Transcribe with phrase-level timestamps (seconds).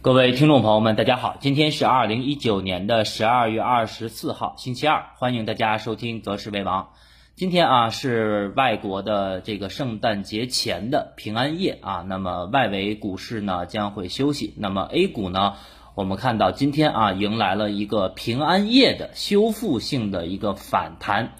[0.00, 6.84] 各位听众朋友们，大家好，今天是二零一九年的十二月二十四号，星期二，欢迎大家收听《择时为王》。
[7.34, 15.54] 今天啊是外国的这个圣诞节前的平安夜啊，那么外围股市呢将会休息，那么 A 股呢，
[15.96, 21.32] 我们看到今天啊迎来了一个平安夜的修复性的一个反弹。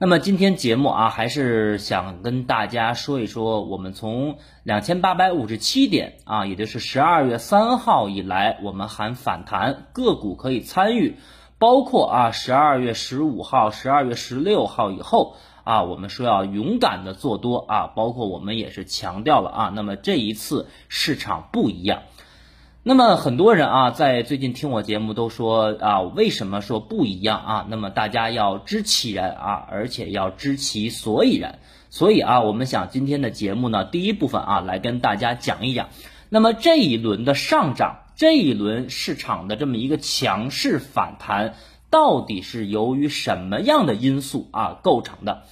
[0.00, 11.16] 那么今天节目啊，还是想跟大家说一说，我们从两千八百五十七点啊，也就是十二月三号以来，我们喊反弹，个股可以参与，
[11.58, 15.34] 包括啊十二月十五号、十二月十六号以后
[15.64, 22.02] 啊，我们说要勇敢的做多啊，包括我们也是强调了啊，那么这一次市场不一样。
[22.88, 27.66] 那么很多人啊，在最近听我节目都说啊，为什么说不一样啊？
[27.68, 31.58] 那么大家要知其然啊，而且要知其所以然。
[31.90, 35.90] 所以啊，我们想今天的节目呢，第一部分啊，来跟大家讲一讲。
[36.30, 41.56] 那么这一轮的上涨，这一轮市场的这么一个强势反弹，
[41.90, 45.42] 到底是由于什么样的因素啊构成的？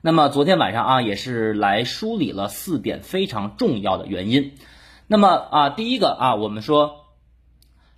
[0.00, 4.54] 那么昨天晚上啊，也是来梳理了四点非常重要的原因。
[5.12, 7.06] 那么啊，第一个啊，我们说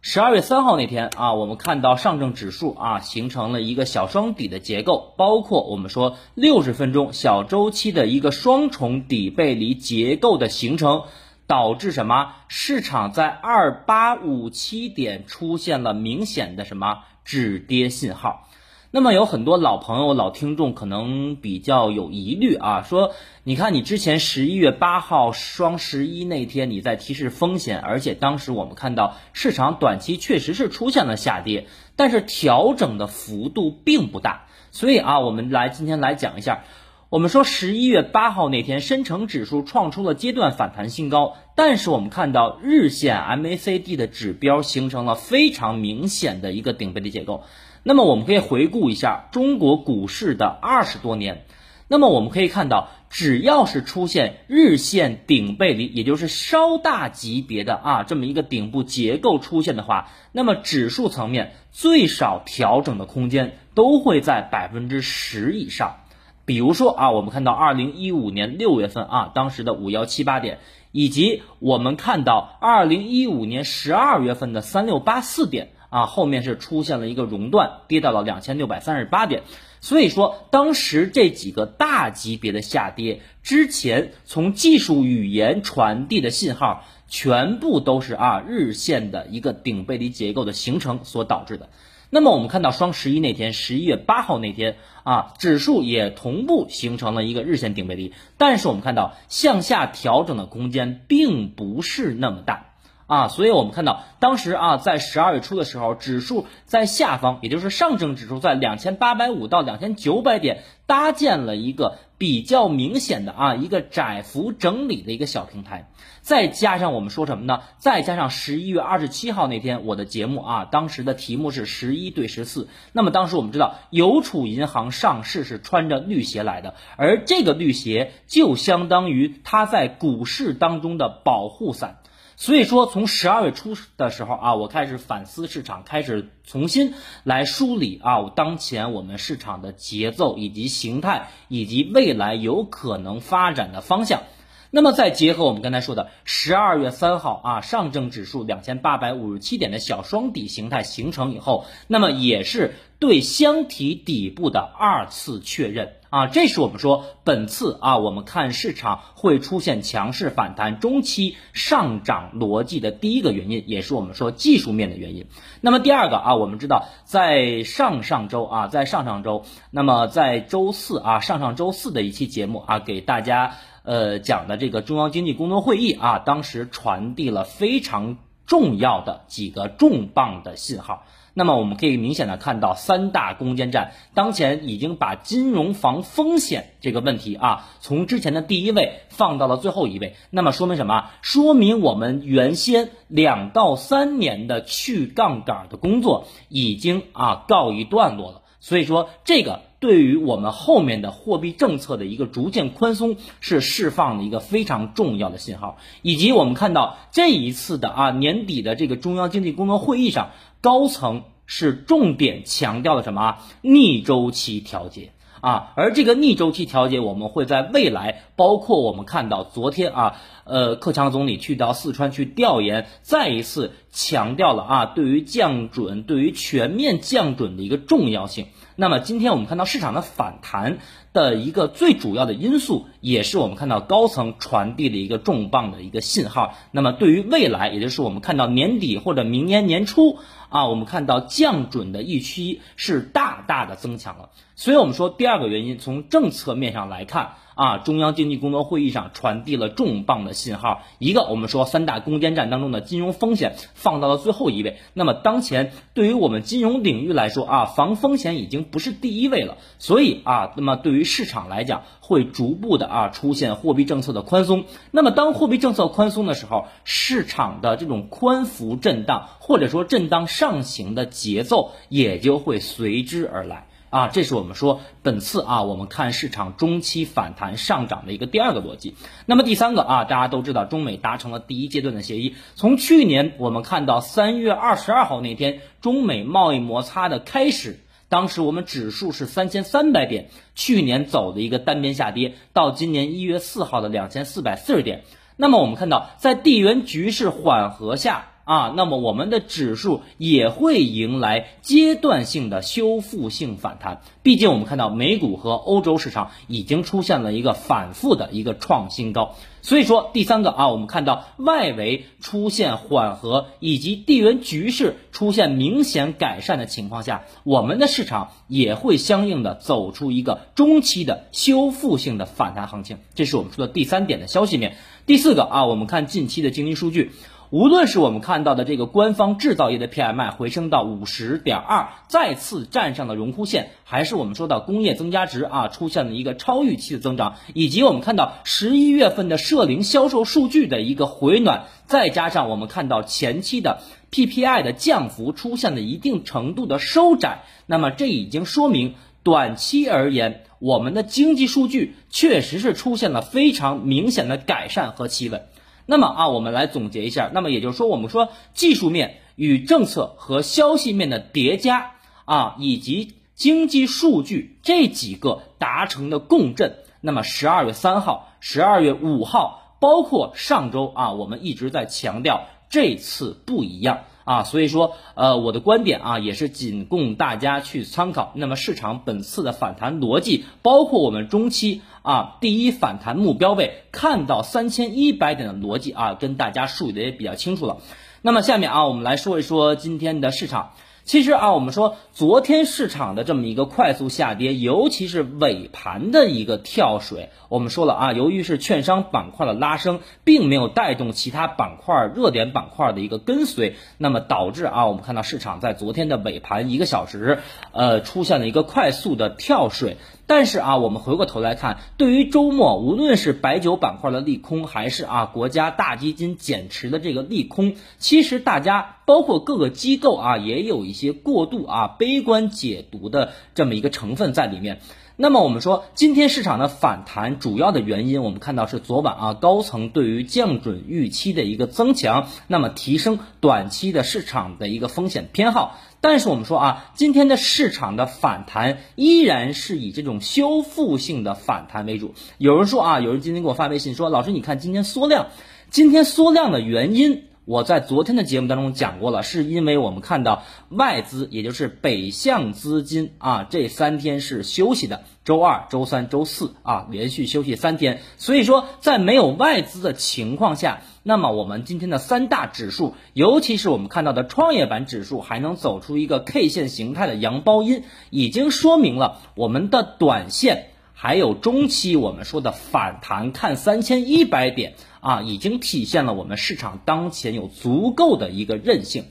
[0.00, 11.02] 十二月三号那天啊，我们看到上证指数啊形成了一个小双底的结构，包括我们说六十分钟小周期的一个双重底背离结构的形成，
[11.46, 12.32] 导致什么？
[12.48, 18.48] 市场在二八五七点出现了明显的什么止跌信号。
[18.94, 23.12] 那么有很多老朋友、老听众可能比较有疑虑啊，说
[23.42, 34.44] 你看你之前十一月八号双十一那天你在提示风险，而且当时我们看到市场短期确实是出现了下跌，但是调整的幅度并不大。
[34.72, 36.64] 所以啊，我们来今天来讲一下，
[37.08, 47.44] 我们说十一月八号那天深成指数创出了阶段反弹新高，但是我们看到日线 MACD 的指标形成了非常明显的一个顶背离结构。
[47.84, 51.44] 那么我们可以回顾一下中国股市的二十多年，
[51.88, 65.96] 那么我们可以看到，只要是出现日线顶背离，也就是稍大级别的啊这么一个顶部结构出现的话，那么指数层面最少调整的空间都会在百分之十以上。
[66.44, 70.58] 比如说啊，我们看到二零一五年六月份啊，当时的五幺七八点，
[70.92, 75.70] 以及我们看到二零一五年十二月份的三六八四点。
[75.92, 79.42] 啊，后面是出现了一个熔断，跌到了两千六百三十八点，
[79.82, 91.68] 所以说当时这几个大级别的下跌之前，从技术语言传递的信号，全部都是啊日线的一个顶背离结构的形成所导致的。
[92.08, 102.71] 那么我们看到双十一那天，十一月八号那天啊，指数也同步形成了一个日线顶背离，但是我们看到向下调整的空间并不是那么大。
[103.12, 115.90] 啊，所以我们看到当时啊，在十二月初的时候，指数在下方，也就是上证指数在两千八百五到两千九百点搭建了一个比较明显的啊一个窄幅整理的一个小平台。
[116.22, 117.60] 再加上我们说什么呢？
[117.76, 122.68] 再加上十一月二十七号那天我的节目啊，当时的题目是十一对十四。
[122.92, 131.98] 那么当时我们知道，邮储银行上市是穿着绿鞋来的，而这个绿鞋就相当于它在股市当中的保护伞。
[132.36, 144.22] 所以说，从十二月初的时候啊，我开始反思市场，开始重新来梳理啊，当前我们市场的节奏以及形态，以及未来有可能发展的方向。
[144.70, 155.92] 那么再结合我们刚才说的十二月三号啊，上证指数两千八百五十七点的小双底形态形成以后，那么也是对箱体底部的二次确认。
[156.12, 165.24] 啊，这是我们说本次啊，我们看市场会出现强势反弹、中期上涨逻辑的第一个原因，也是我们说技术面的原因。
[165.62, 181.06] 那么第二个啊，我们知道在上上周啊，在上上周，那么在周四啊，上上周四的一期节目啊，给大家呃讲的这个中央经济工作会议啊，当时传递了非常重要的几个重磅的信号。
[181.34, 190.14] 那么我们可以明显的看到，三大攻坚战当前已经把金融防风险这个问题啊，从之前的第一位放到了最后一位。
[190.30, 191.10] 那么说明什么？
[191.22, 198.42] 说明我们原先两到三年的去杠杆的工作已经啊告一段落了。
[198.60, 205.78] 所以说，这个对于我们后面的货币政策的一个逐渐宽松是释放的一个非常重要的信号。
[206.02, 210.30] 以及我们看到这一次的啊年底的这个中央经济工作会议上。
[210.62, 213.38] 高层是重点强调的什么？
[213.60, 228.46] 逆周期调节啊，而这个逆周期调节，我们会在未来，包括我们看到昨天啊，呃，克强总理去到四川去调研，再一次强调了啊，对于降准、对于全面降准的一个重要性。
[228.74, 230.78] 那么今天我们看到市场的反弹
[231.12, 236.54] 的一个最主要的因素，也是我们看到高层传递的一个重磅的一个信号。
[236.72, 240.18] 那么对于未来，也就是我们看到年底或者明年年初
[240.48, 244.30] 啊，我们看到降准的预期是大大的增强了。
[244.56, 247.34] 所以我们说第二个原因，从政策面上来看。
[247.54, 250.82] 啊，中央经济工作会议上传递了重磅的信号。
[250.98, 254.78] 一个，我们说三大攻坚战当中的金融风险放到了最后一位。
[254.94, 259.58] 那么当前对于我们金融领域来说啊，防风险已经不是第一位了。
[259.78, 264.64] 所以啊，那么对于市场来讲，会逐步的啊出现货币政策的宽松。
[264.90, 273.66] 那么当货币政策宽松的时候，市场的这种宽幅震荡或者说震荡上行的节奏也就会随之而来。
[273.92, 278.94] 啊，这是我们说本次啊，我们看市场中期反弹上涨的一个第二个逻辑。
[279.26, 282.34] 那么第三个啊，大家都知道，中美达成了第一阶段的协议。
[282.54, 295.04] 从去年我们看到三月二十二号那天，中美贸易摩擦的开始，当时我们指数是三千三百点，去年走的一个单边下跌，到今年一月四号的两千四百四十点。
[295.36, 298.31] 那么我们看到，在地缘局势缓和下。
[298.44, 304.00] 啊，那么我们的指数也会迎来阶段性的修复性反弹。
[304.22, 309.34] 毕竟我们看到美股和欧洲市场已经出现了一个反复的一个创新高。
[309.64, 322.98] 所以说，第三个啊，我们看到外围出现缓和以及地缘局势出现明显改善的情况下，我们的市场也会相应的走出一个中期的修复性的反弹行情。
[323.14, 324.76] 这是我们说的第三点的消息面。
[325.06, 327.12] 第四个啊，我们看近期的经济数据。
[327.52, 355.42] 无论是我们看到的这个官方制造业的 PMI 回升到五十点二，再次站上了荣枯线，还是我们说到工业增加值啊出现了一个超预期的增长，以及我们看到十一月份的社零销售数据的一个回暖，再加上我们看到前期的 PPI 的降幅出现了一定程度的收窄，那么这已经说明短期而言，我们的经济数据确实是出现了非常明显的改善和企稳。
[355.86, 357.30] 那么啊，我们来总结一下。
[357.32, 361.92] 那么也就是说，我们说技术面与政策和消息面的叠加
[362.24, 366.78] 啊，以及经济数据这几个达成的共振。
[367.00, 374.04] 那么十二月三号、十二月五号，包括上周啊，我们一直在强调这次不一样。
[374.24, 378.32] 啊，所以说，呃，我的观点啊，也是仅供大家去参考。
[378.34, 387.78] 那么市场本次的反弹逻辑，包括我们中期啊第一反弹目标位看到三千一百点的逻辑啊，跟大家梳理的也比较清楚了。
[388.20, 390.72] 那么下面啊，我们来说一说今天的市场。
[391.04, 407.40] 其实啊，我们说昨天市场的这么一个快速下跌，尤其是尾盘的一个跳水，我们说了啊，由于是券商板块的拉升，并没有带动其他板块热点板块的一个跟随，那么导致啊，我们看到市场在昨天的尾盘一个小时，
[407.72, 409.96] 呃，出现了一个快速的跳水。
[410.26, 424.80] 但是啊，我们回过头来看，对于周末无论是白酒板块的利空，还是啊国家大基金减持的这个利空，其实大家包括各个机构啊，也有一些过度啊悲观解读的这么一个成分在里面。
[425.16, 435.78] 那么我们说，今天市场的反弹主要的原因，我们看到是昨晚啊高层对于降准预期的一个增强，那么提升短期的市场的一个风险偏好。
[436.02, 442.14] 但是我们说啊，今天的市场的反弹依然是以这种修复性的反弹为主。
[442.38, 445.28] 有人说啊，有人今天给我发微信说，老师你看今天缩量，
[445.70, 447.28] 今天缩量的原因。
[447.44, 458.00] 我在昨天的节目当中讲过了，是因为我们看到外资，也就是北向资金啊，这三天是休息的，周二、周三、周四啊，连续休息三天。
[458.16, 470.68] 所以说，在没有外资的情况下，那么我们今天的三大指数，尤其是我们看到的创业板指数，还能走出一个 K 线形态的阳包阴，已经说明了我们的短线。
[470.94, 479.06] 还有中期我们说的反弹，看三千一百点啊，已经体现了我们市场当前有足够的一个韧性。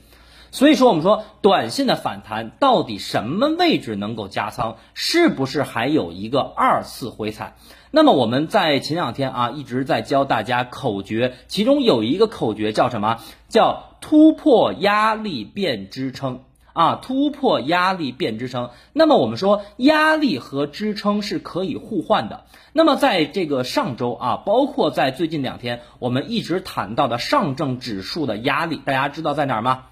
[0.52, 4.76] 所以说，我们说短线的反弹到底什么位置能够加仓？
[4.92, 7.56] 是不是还有一个二次回踩？
[7.90, 13.20] 那么我们在前两天啊一直在教大家口诀，其中有一个口诀叫什么？
[13.48, 16.44] 叫突破压力变支撑。
[16.74, 18.70] 啊，突破压力变支撑。
[18.94, 22.44] 那么我们说，压力和支撑是可以互换的。
[22.72, 29.84] 那么在这个上周啊，包括在最近两天，我们一直谈到的上证指数的压力，大家知道在哪儿吗？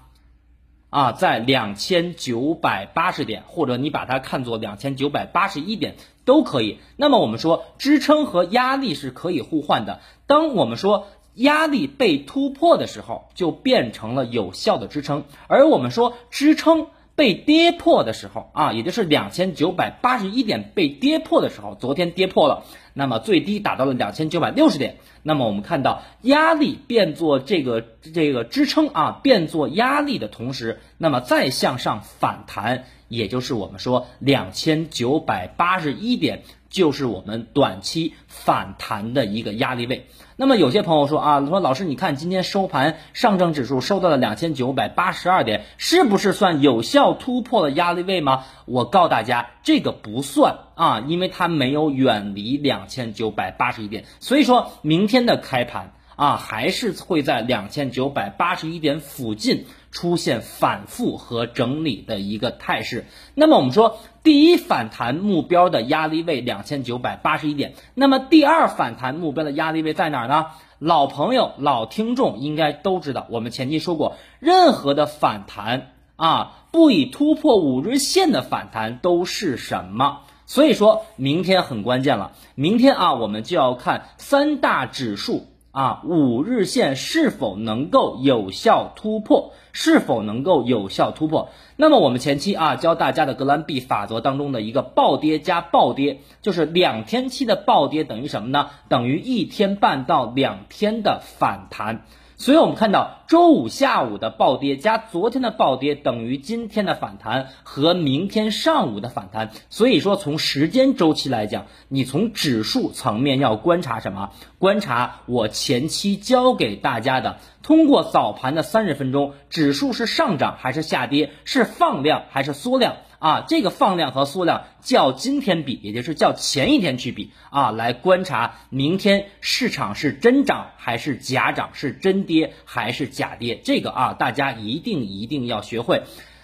[0.91, 5.95] 啊，在两千九百八十点，或者你把它看作两千九百八十一点
[6.25, 6.79] 都可以。
[6.97, 10.01] 那么我们说，支撑和压力是可以互换的。
[10.27, 22.63] 当我们说压力被突破的时候，就变成了有效的支撑；而我们说支撑被跌破的时候啊，也就是两千九百八十一点被跌破的时候，昨天跌破了，
[22.93, 24.97] 那么最低达到了两千九百六十点。
[25.23, 36.43] 那么我们看到压力变作这个这个支撑啊，变作压力的同时，那么再向上反弹，也就是我们说两千九百八十一点。
[36.71, 40.07] 就是我们短期反弹的一个压力位。
[40.37, 48.45] 那么有些朋友说啊，说老师，你看今天收盘上证指数收到了两千九百八十二点，是不是算有效突破了压力位吗？
[48.65, 55.93] 我告诉大家，这个不算啊，因为它没有远离两千九百八十一点，所以说明天的开盘。
[56.15, 63.05] 啊，还是会在两千九百八十一点附近出现反复和整理的一个态势。
[63.33, 70.47] 那么我们说，第一反弹目标的压力位两千九百八十一点，那么第二反弹目标的压力位在哪儿呢？
[70.77, 80.21] 老朋友、老听众应该都知道，我们前期说过，任何的反弹啊，不以突破五日线的反弹都是什么？
[80.47, 85.47] 所以说明天很关键了，明天啊，我们就要看三大指数。
[85.71, 89.53] 啊，五日线是否能够有效突破？
[89.71, 91.47] 是否能够有效突破？
[91.77, 98.69] 那么我们前期啊教大家的格兰币法则当中的一个暴跌加暴跌，就是两天期的暴跌等于什么呢？
[98.89, 102.03] 等于一天半到两天的反弹。
[102.41, 109.51] 所以我们看到周五下午的暴跌加昨天的暴跌等于今天的反弹和明天上午的反弹。
[109.69, 114.31] 所以说从时间周期来讲，你从指数层面要观察什么？
[114.57, 121.29] 观察我前期教给大家的，通过早盘的三十分钟，指数是上涨还是下跌？
[121.45, 122.95] 是放量还是缩量？
[123.21, 136.01] 啊，这个放量和缩量较今天比，也就是较前一天去比啊，来观察明天市场是真涨还是假涨，是真跌还是假跌，这个啊，大家一定一定要学会。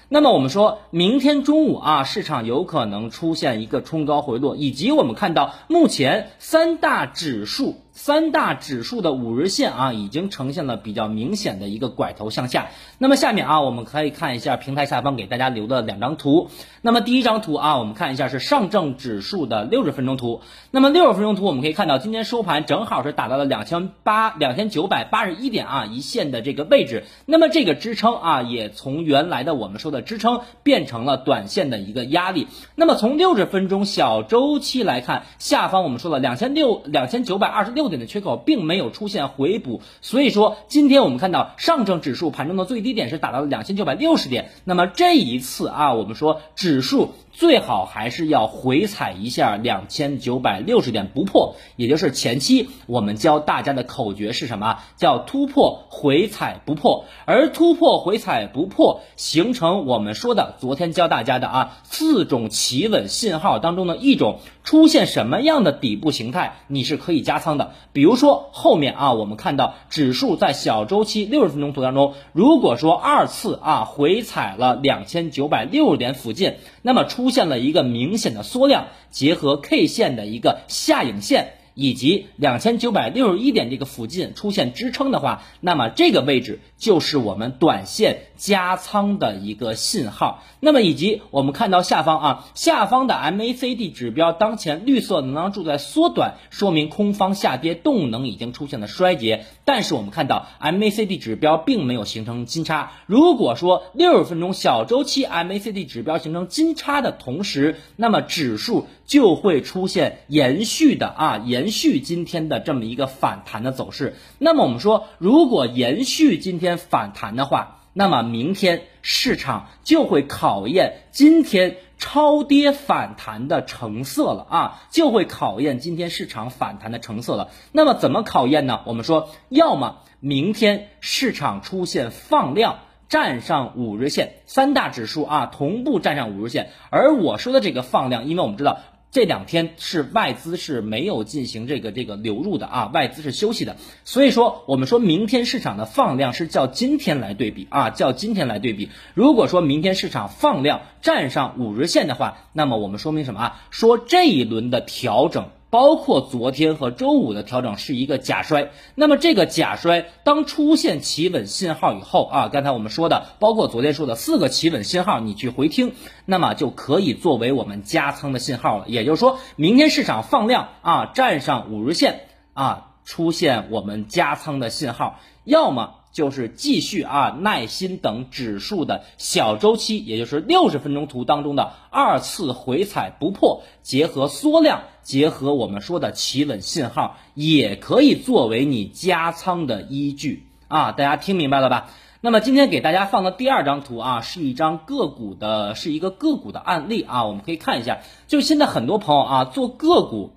[0.08, 7.82] 那么我们说明天中午啊，市场有可能出现一个冲高回落，以及我们看到目前三大指数。
[7.98, 12.68] 三大指数的五日线啊，已经呈现了比较明显的一个拐头向下。
[13.00, 16.52] 那么下面啊，我们可以看一下平台下方给大家留的两张图。
[16.84, 20.42] 那么第一张图啊，我们看一下是上证指数的六十分钟图。
[20.70, 27.04] 那么六十分钟图我们可以看到，今天收盘正好是达到了两千八两千九百八十一点啊一线的这个位置。
[27.26, 32.48] 那么这个支撑啊，也从原来的我们说的支撑变成了短线的一个压力。
[32.76, 37.87] 那么从六十分钟小周期来看，下方我们说了两千六两千九百二十六。
[37.90, 44.52] 点的缺口并没有出现回补，所以说今天我们看到上证指数盘中的最低点是达到了两千九百六十点。
[44.64, 54.80] 那么这一次啊，我们说指数最好还是要回踩一下两千九百六十点不破，也就是前期我们教大家的口诀是什么？
[54.96, 67.74] 叫突破回踩不破，而突破回踩不破形成我们说的昨天教大家的啊四种企稳信号当中的一种，出现什么样的底部形态，你是可以加仓的。
[67.94, 81.57] 比如说后面啊，我们看到指数在小周期六十分钟图当中，如果说二次啊回踩了两千九百六十点附近，那么出出现了一个明显的缩量，结合 K 线的一个下影线。
[81.78, 90.44] 以及两千九百六十一点这个附近出现支撑的话，那么这个位置就是我们短线加仓的一个信号。
[90.60, 99.46] 那么以及我们看到下方啊，下方的 MACD 指标当前绿色能量柱在缩短，说明空方下跌动能已经出现了衰竭。
[99.64, 102.94] 但是我们看到 MACD 指标并没有形成金叉。
[103.06, 111.67] 如果说六十分钟小周期 MACD 指标形成金叉的同时，那么指数就会出现延续的啊延。
[111.70, 127.50] 续今天的这么一个反弹的走势，那么我们说，如果延续今天反弹的话，那么明天市场就会考验今天超跌反弹的成色了啊，就会考验今天市场反弹的成色了。
[127.72, 128.82] 那么怎么考验呢？
[128.86, 138.80] 我们说，要么明天市场出现放量站上五日线，三大指数啊同步站上五日线，而我说的这个放量，因为我们知道。
[139.10, 148.90] 这两天是外资是没有进行这个这个流入的啊，外资是休息的，所以说我们说明天市场的放量是叫今天来对比啊，叫今天来对比。
[149.14, 153.62] 如果说明天市场放量站上五日线的话，那么我们说明什么啊？
[153.72, 155.50] 说这一轮的调整。
[155.70, 165.94] 包括昨天和周五的调整是一个假摔，那么这个假摔当出现企稳信号以后啊，刚才我们说的，包括昨天说的四个企稳信号，你去回听，
[166.26, 168.86] 那么就可以作为我们加仓的信号了。
[168.88, 172.84] 也就是说明天市场放量啊，站上五日线啊。
[173.08, 190.92] 出现我们加仓的信号，要么就是继续啊耐心等指数的小周期，也就是六十分钟图当中的二次回踩不破，结合缩量，结合我们说的企稳信号，也可以作为你加仓的依据啊。
[190.92, 191.92] 大家听明白了吧？
[192.20, 200.34] 那么今天给大家放的第二张图啊，是一张个股的，是一个个股的案例啊，我们可以看一下，就现在很多朋友啊做个股，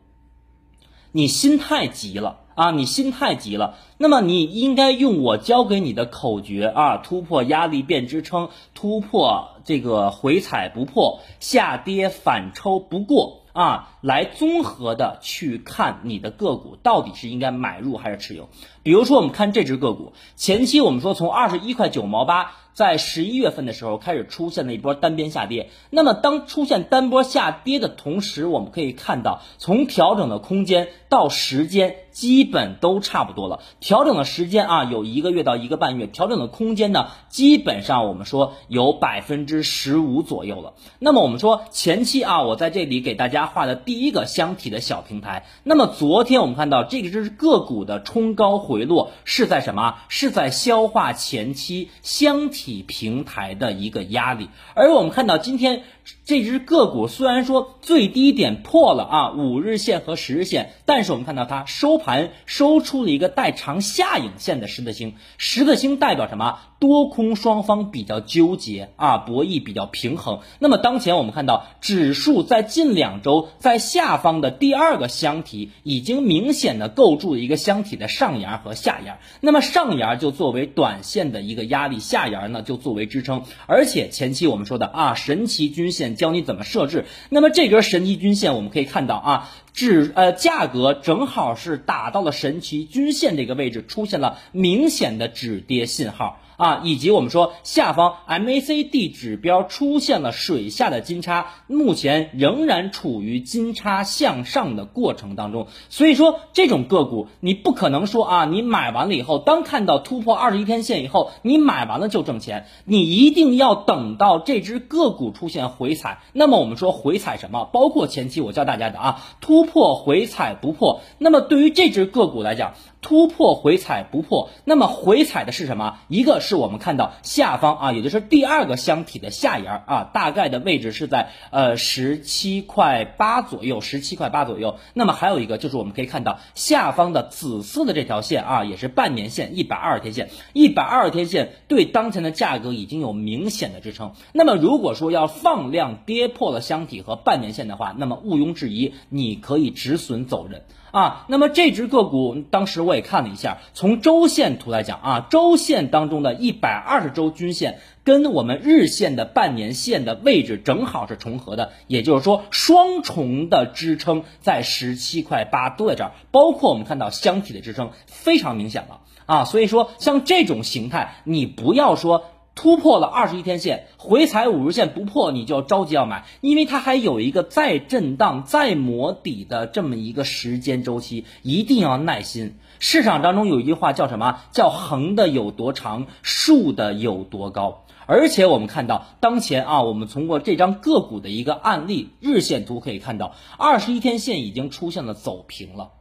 [1.11, 18.49] 你心太急了啊，你心太急了，那么你应该用我教给你的口诀啊，突破压力变支撑，突破这个回踩不破，下跌反抽不过啊，来综合的去看你的个股到底是应该买入还是持有。
[18.83, 22.53] 比如说，我们看这只个股，前期我们说从二十一块九毛八。
[22.73, 33.61] 在十一月份的时候开始出现了一波单边下跌，那么当出现单波下跌的同时，我们可以看到从调整的空间到时间基本都差不多了。
[33.81, 40.75] 调整的时间啊有一个月到一个半月，调整的空间呢基本上我们说有百分之十五左右了。
[40.99, 45.47] 那么我们说前期啊，我在这里给大家画的第一个箱体的小平台。
[45.65, 49.95] 那么昨天我们看到这个是个股的冲高回落是在什么？
[50.09, 52.51] 是在消化前期箱。
[52.51, 55.85] 体平台的一个压力，而我们看到今天。
[56.25, 66.59] 这只个股虽然说最低点破了啊五日线和十日线，但是我们看到它收盘收出了一个带长下影线的十字星，十字星代表什么？
[66.81, 70.41] 多空双方比较纠结啊，博弈比较平衡。
[70.59, 86.01] 那么当前我们看到指数在近两周在下方的第二个箱体已经明显的构筑了一个箱体的上沿和下沿，那么上沿就作为短线的一个压力，下沿呢就作为支撑，而且前期我们说的啊神奇均线。
[86.17, 96.41] 教你怎么设置，那么这根神奇均线我们可以看到啊，指呃价格正好是打到了神奇均线这个位置，出现了明显的止跌信号。
[96.61, 105.69] 啊，以及我们说下方 MACD 指标出现了水下的金叉，目前仍然处于金叉向上的过程当中。
[105.89, 112.67] 所以说这种个股你不可能说啊，你买完了以后，当看到突破二十一天线以后，你买完了就挣钱。
[112.85, 116.19] 你一定要等到这只个股出现回踩。
[116.35, 117.71] 那么我们说回踩什么？
[117.73, 121.01] 包括前期我教大家的啊，突破回踩不破。
[121.17, 125.99] 那么对于这只个股来讲，突破回踩不破，那么回踩的是什么？
[126.09, 134.77] 一个是我们看到下方啊，也就是第二个箱体的下沿啊，大概的位置是在呃十七块八左右，十七块八左右。
[134.93, 144.13] 那么还有一个就是我们可以看到下方的紫色的这条线啊，也是半年线，一百二十天线，一百二十天线对当前的价格已经有明显的支撑。
[144.33, 150.65] 那么如果说要放量跌破了箱体和半年线的话，那么毋庸置疑，你可以止损走人。
[150.93, 172.25] 啊，那么这只个股当时我也看了一下，从周线图来讲啊，周线当中的一百二十周均线跟我们日线的半年线的位置正好是重合的，也就是说双重的支撑在十七块八都在这儿，包括我们看到箱体的支撑非常明显了啊，所以说像这种形态，你不要说。
[172.61, 182.59] 突破了二十一天线，回踩五日线不破，你就要着急要买，因为它还有一个再震荡、再磨底的这么一个时间周期，一定要耐心。
[182.79, 184.41] 市场当中有一句话叫什么？
[184.53, 187.87] 叫横的有多长，竖的有多高。
[188.05, 195.93] 而且我们看到当前啊，我们通过这张个股的一个案例日线图可以看到，二十一天线已经出现了走平了。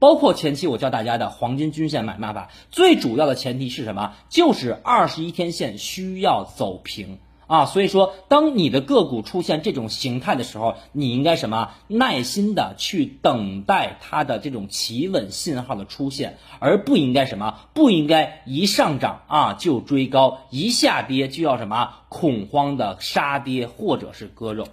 [0.00, 4.14] 包括前期我教大家的黄金均线买卖法，最主要的前提是什么？
[4.30, 7.66] 就是二十一天线需要走平啊。
[7.66, 11.72] 所以说，当你的个股出现这种形态的时候，你应该什么？
[11.86, 17.58] 耐心的去等待它的这种企稳信号的出现，而不应该什么？
[17.74, 24.66] 不应该一上涨啊就追高，一下跌就要什么恐慌的杀跌或者是割肉。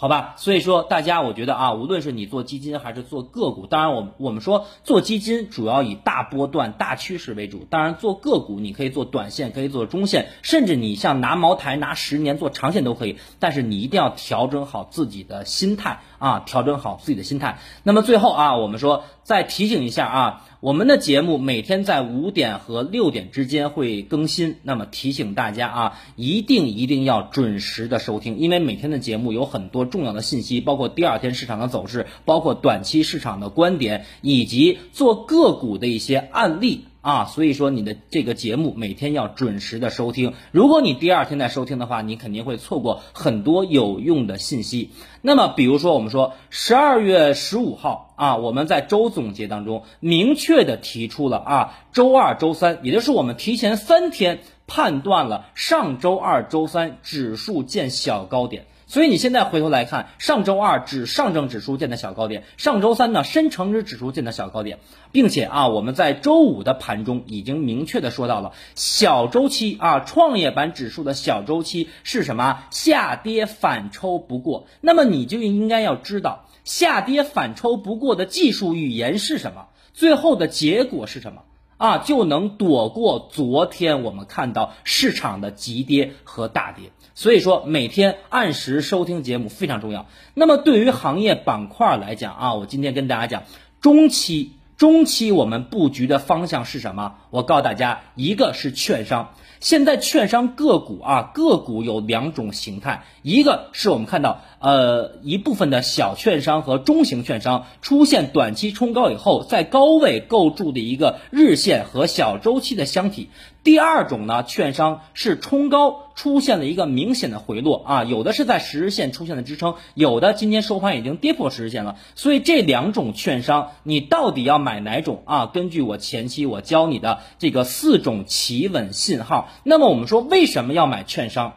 [0.00, 17.58] 好吧，所以说大家，我觉得啊，无论是你做基金还是做个股，当然我我们说做基金主要以大波段、大趋势为主，当然做个股你可以做短线，可以做中线，甚至你像拿茅台、拿十年做长线都可以，但是你一定要调整好自己的心态啊，调整好自己的心态。
[17.82, 20.46] 那么最后啊，我们说再提醒一下啊。
[20.60, 36.84] 我们的节目每天在五点和六点之间会更新，那么提醒大家啊，一定一定要准时的收听，因为每天的节目有很多重要的信息，包括第二天市场的走势，包括短期市场的观点，以及做个股的一些案例。
[37.02, 40.34] 啊，所以说你的这个节目每天要准时的收听。
[40.52, 44.90] 如果你第二天再收听的话，你肯定会错过很多有用的信息。
[45.22, 58.66] 那么，比如说我们说十二月十五号啊，我们在周总结当中明确的提出了啊，周二、周三，也就是我们提前三天判断了上周二、周三指数见小高点。
[58.90, 64.80] 所以你现在回头来看，上周二指上证指数见的小高点，上周三呢深成指指数见的小高点，
[65.12, 72.64] 并且啊我们在周五的盘中已经明确的说到了小周期啊创业板指数的小周期是什么？
[72.72, 74.66] 下跌反抽不过。
[74.80, 81.42] 那么你就应该要知道下跌反抽不过的技术语言是什么，最后的结果是什么
[81.76, 81.98] 啊？
[81.98, 86.90] 就能躲过昨天我们看到市场的急跌和大跌。
[87.20, 90.06] 所以说，每天按时收听节目非常重要。
[90.32, 93.42] 那么，对于行业板块来讲啊，我今天跟大家讲，
[93.82, 97.16] 中期中期我们布局的方向是什么？
[97.28, 99.34] 我告诉大家，一个是券商。
[99.60, 113.28] 现在券商个股啊，个股有两种形态，一个是我们看到，呃，一部分的小券商和中型券商出现短期冲高以后，在高位构筑的一个日线和小周期的箱体。
[113.62, 121.96] 第二种呢，券商是冲高出现了一个明显的回落啊，有的是在十日线出现了支撑，有的今天收盘已经跌破十日线了。
[122.14, 125.46] 所以这两种券商，你到底要买哪种啊？
[125.46, 129.50] 根据我前期我教你的这个四种企稳信号。
[129.62, 131.52] 那么我们说为什么要买券商？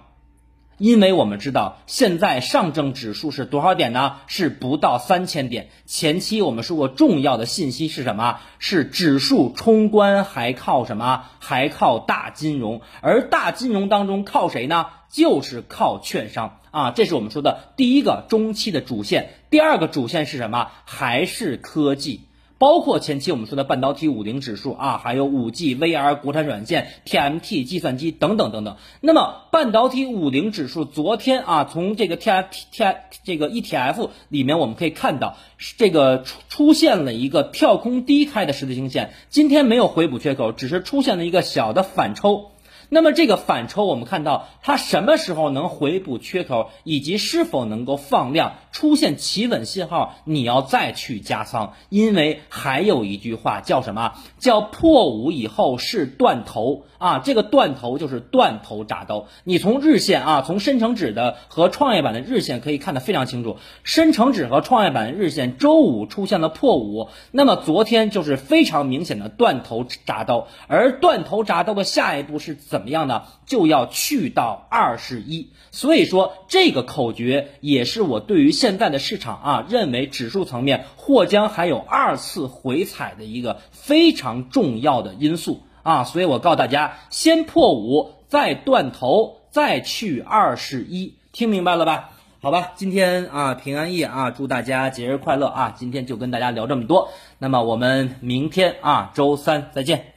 [0.78, 4.18] 因为我们知道现在上证指数是多少点呢？
[4.28, 5.70] 是不到三千点。
[5.86, 8.40] 前期我们说过重要的信息是什么？
[8.60, 11.26] 是指数冲关还靠什么？
[11.40, 12.82] 还靠大金融。
[13.02, 14.88] 而大金融当中靠谁呢？
[15.10, 16.90] 就是靠券商啊！
[16.90, 19.30] 这是我们说的第一个中期的主线。
[19.52, 20.72] 第二个主线是什么？
[20.86, 22.22] 还是科技。
[22.64, 28.78] 包括前期我们说的半导体五零指数啊，还有五 G、VR、国产软件、TMT、计算机等等等等。
[29.02, 35.36] 那么半导体五零指数昨天啊，从这个 T F T I 这个 ETF 里面我们可以看到，
[35.78, 42.52] 这个出出现了一个跳空低开的十字星线，今天没有回补缺口，只是出现了一个小的反抽。
[42.88, 54.16] 那么这个反抽，我们看到它什么时候能回补缺口，以及是否能够放量出现企稳信号，你要再去加仓，因为还有一句话叫什么？
[54.38, 57.20] 叫破五以后是断头啊！
[57.20, 59.28] 这个断头就是断头铡刀。
[59.46, 72.84] 你从日线啊，从深成指的和创业板的日线可以看得非常清楚，深成指和创业板的日线周五出现了破五，那么昨天就是非常明显的断头铡刀，而断头铡刀的下一步是怎？
[72.84, 73.24] 么样呢？
[73.46, 86.06] 就要去到二十一，所以说这个口诀也是我对于现在的市场啊，认为指数层面或将还有二次回踩的一个非常重要的因素啊。
[86.06, 92.12] 所以我告诉大家，先破五，再断头，再去二十一，听明白了吧？
[92.42, 95.76] 好吧，今天啊平安夜啊，祝大家节日快乐啊！
[95.78, 100.13] 今天就跟大家聊这么多，那么我们明天啊周三再见。